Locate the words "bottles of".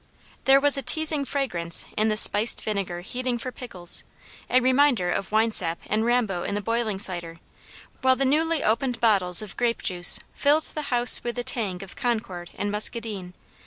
8.99-9.55